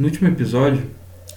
[0.00, 0.84] No último episódio,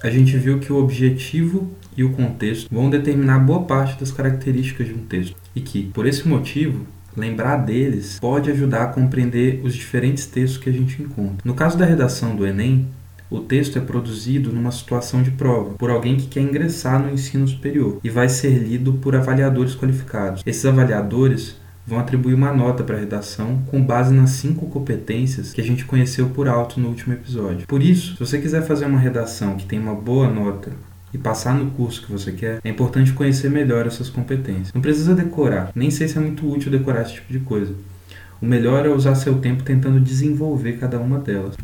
[0.01, 4.87] a gente viu que o objetivo e o contexto vão determinar boa parte das características
[4.87, 9.75] de um texto e que, por esse motivo, lembrar deles pode ajudar a compreender os
[9.75, 11.39] diferentes textos que a gente encontra.
[11.43, 12.87] No caso da redação do Enem,
[13.29, 17.45] o texto é produzido numa situação de prova, por alguém que quer ingressar no ensino
[17.45, 20.41] superior e vai ser lido por avaliadores qualificados.
[20.45, 25.61] Esses avaliadores vão atribuir uma nota para a redação com base nas cinco competências que
[25.61, 27.67] a gente conheceu por alto no último episódio.
[27.67, 30.71] Por isso, se você quiser fazer uma redação que tem uma boa nota
[31.13, 34.73] e passar no curso que você quer, é importante conhecer melhor essas competências.
[34.73, 37.73] Não precisa decorar, nem sei se é muito útil decorar esse tipo de coisa.
[38.41, 41.55] O melhor é usar seu tempo tentando desenvolver cada uma delas.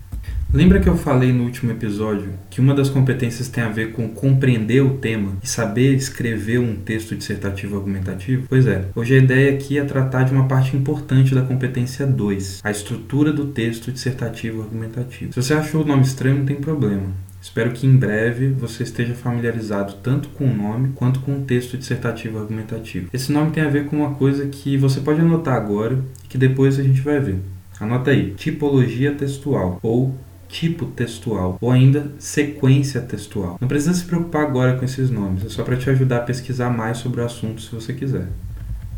[0.51, 4.09] Lembra que eu falei no último episódio que uma das competências tem a ver com
[4.09, 8.47] compreender o tema e saber escrever um texto dissertativo argumentativo?
[8.49, 12.61] Pois é, hoje a ideia aqui é tratar de uma parte importante da competência 2,
[12.63, 15.31] a estrutura do texto dissertativo argumentativo.
[15.33, 17.11] Se você achou o nome estranho, não tem problema.
[17.39, 21.77] Espero que em breve você esteja familiarizado tanto com o nome quanto com o texto
[21.77, 23.07] dissertativo argumentativo.
[23.13, 26.39] Esse nome tem a ver com uma coisa que você pode anotar agora e que
[26.39, 27.37] depois a gente vai ver.
[27.79, 30.17] Anota aí: tipologia textual ou
[30.49, 33.57] tipo textual ou ainda sequência textual.
[33.61, 36.69] Não precisa se preocupar agora com esses nomes, é só para te ajudar a pesquisar
[36.69, 38.27] mais sobre o assunto se você quiser.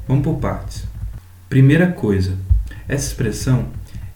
[0.08, 0.86] Vamos por partes.
[1.50, 2.38] Primeira coisa,
[2.88, 3.68] essa expressão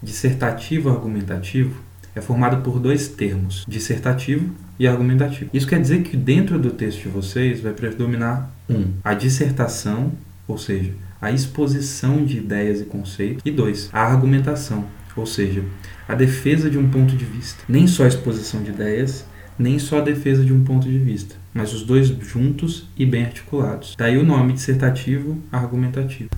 [0.01, 1.81] dissertativo argumentativo
[2.15, 5.49] é formada por dois termos, dissertativo e argumentativo.
[5.53, 10.13] Isso quer dizer que dentro do texto de vocês vai predominar um, a dissertação,
[10.47, 14.85] ou seja, a exposição de ideias e conceitos, e dois, a argumentação,
[15.15, 15.63] ou seja,
[16.07, 17.63] a defesa de um ponto de vista.
[17.67, 19.25] Nem só a exposição de ideias,
[19.57, 23.25] nem só a defesa de um ponto de vista, mas os dois juntos e bem
[23.25, 23.95] articulados.
[23.97, 26.29] Daí o nome dissertativo argumentativo.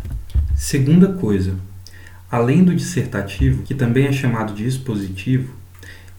[0.56, 1.56] Segunda coisa,
[2.30, 5.58] além do dissertativo, que também é chamado de expositivo,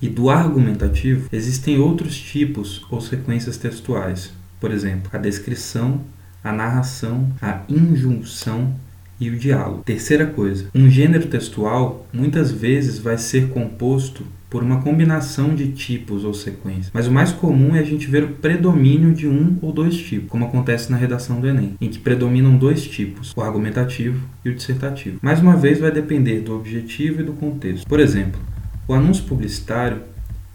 [0.01, 4.33] e do argumentativo, existem outros tipos ou sequências textuais.
[4.61, 6.03] Por exemplo, a descrição,
[6.43, 8.75] a narração, a injunção
[9.21, 9.83] e o diálogo.
[9.85, 16.25] Terceira coisa, um gênero textual muitas vezes vai ser composto por uma combinação de tipos
[16.25, 19.73] ou sequências, mas o mais comum é a gente ver o predomínio de um ou
[19.73, 24.27] dois tipos, como acontece na redação do Enem, em que predominam dois tipos, o argumentativo
[24.45, 25.19] e o dissertativo.
[25.21, 27.87] Mais uma vez, vai depender do objetivo e do contexto.
[27.87, 28.41] Por exemplo,
[28.87, 30.01] o anúncio publicitário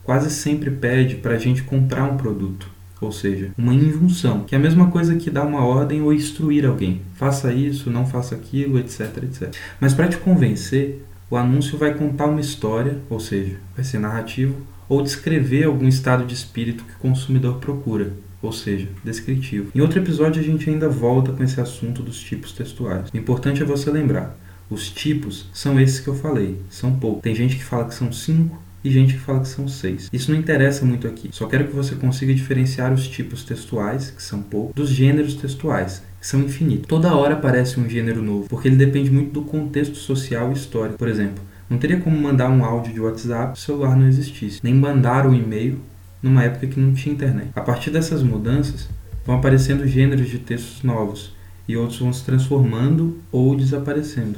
[0.04, 2.68] quase sempre pede para a gente comprar um produto
[3.04, 6.66] ou seja, uma injunção, que é a mesma coisa que dar uma ordem ou instruir
[6.66, 7.02] alguém.
[7.16, 9.56] Faça isso, não faça aquilo, etc, etc.
[9.80, 14.56] Mas para te convencer, o anúncio vai contar uma história, ou seja, vai ser narrativo,
[14.88, 19.72] ou descrever algum estado de espírito que o consumidor procura, ou seja, descritivo.
[19.74, 23.10] Em outro episódio a gente ainda volta com esse assunto dos tipos textuais.
[23.12, 24.38] O importante é você lembrar,
[24.70, 27.22] os tipos são esses que eu falei, são poucos.
[27.22, 30.10] Tem gente que fala que são cinco, e gente que fala que são seis.
[30.12, 31.30] Isso não interessa muito aqui.
[31.32, 36.04] Só quero que você consiga diferenciar os tipos textuais, que são poucos, dos gêneros textuais,
[36.20, 36.88] que são infinitos.
[36.88, 40.98] Toda hora aparece um gênero novo, porque ele depende muito do contexto social e histórico.
[40.98, 44.60] Por exemplo, não teria como mandar um áudio de WhatsApp se o celular não existisse,
[44.64, 45.80] nem mandar um e-mail
[46.22, 47.50] numa época que não tinha internet.
[47.56, 48.88] A partir dessas mudanças,
[49.26, 51.34] vão aparecendo gêneros de textos novos
[51.68, 54.38] e outros vão se transformando ou desaparecendo,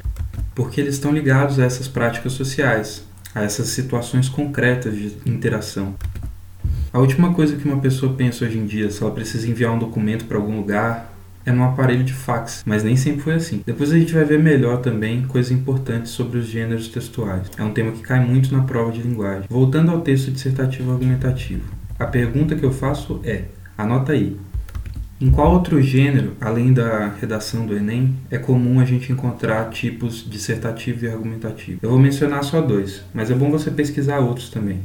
[0.54, 3.04] porque eles estão ligados a essas práticas sociais,
[3.36, 5.94] a essas situações concretas de interação.
[6.90, 9.78] A última coisa que uma pessoa pensa hoje em dia, se ela precisa enviar um
[9.78, 11.12] documento para algum lugar,
[11.44, 13.62] é num aparelho de fax, mas nem sempre foi assim.
[13.66, 17.50] Depois a gente vai ver melhor também coisas importantes sobre os gêneros textuais.
[17.58, 19.44] É um tema que cai muito na prova de linguagem.
[19.50, 21.62] Voltando ao texto dissertativo argumentativo.
[21.98, 23.44] A pergunta que eu faço é:
[23.76, 24.34] anota aí,
[25.18, 30.28] em qual outro gênero, além da redação do Enem, é comum a gente encontrar tipos
[30.28, 31.78] dissertativo e argumentativo?
[31.82, 34.80] Eu vou mencionar só dois, mas é bom você pesquisar outros também.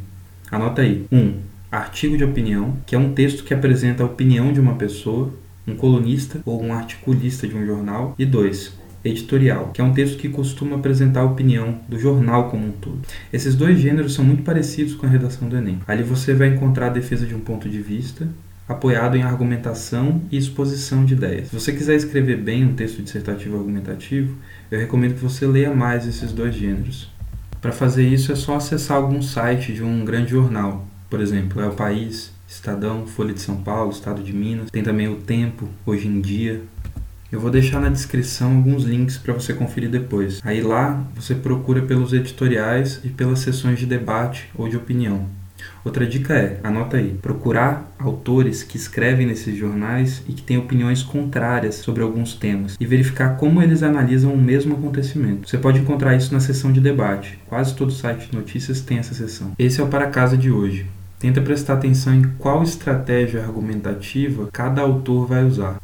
[0.50, 1.06] Anota aí.
[1.12, 1.18] 1.
[1.18, 1.34] Um,
[1.70, 5.34] artigo de opinião, que é um texto que apresenta a opinião de uma pessoa,
[5.68, 8.16] um colunista ou um articulista de um jornal.
[8.18, 12.68] E 2 editorial, que é um texto que costuma apresentar a opinião do jornal como
[12.68, 13.00] um todo.
[13.34, 15.80] Esses dois gêneros são muito parecidos com a redação do Enem.
[15.88, 18.28] Ali você vai encontrar a defesa de um ponto de vista
[18.68, 21.50] apoiado em argumentação e exposição de ideias.
[21.50, 24.38] Se você quiser escrever bem um texto dissertativo argumentativo,
[24.70, 27.12] eu recomendo que você leia mais esses dois gêneros.
[27.62, 31.68] Para fazer isso é só acessar algum site de um grande jornal, por exemplo, é
[31.68, 36.08] o País, Estadão, Folha de São Paulo, Estado de Minas, tem também o Tempo, Hoje
[36.08, 36.62] em Dia.
[37.30, 40.40] Eu vou deixar na descrição alguns links para você conferir depois.
[40.44, 45.28] Aí lá você procura pelos editoriais e pelas sessões de debate ou de opinião.
[45.84, 51.02] Outra dica é, anota aí, procurar autores que escrevem nesses jornais e que têm opiniões
[51.04, 55.50] contrárias sobre alguns temas e verificar como eles analisam o mesmo acontecimento.
[55.50, 57.40] Você pode encontrar isso na seção de debate.
[57.48, 59.52] Quase todo site de notícias tem essa seção.
[59.58, 60.86] Esse é o para casa de hoje.
[61.20, 65.80] Tenta prestar atenção em qual estratégia argumentativa cada autor vai usar.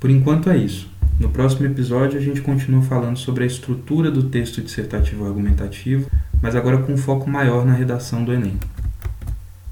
[0.00, 0.90] Por enquanto é isso.
[1.18, 6.10] No próximo episódio a gente continua falando sobre a estrutura do texto dissertativo argumentativo,
[6.42, 8.58] mas agora com um foco maior na redação do Enem.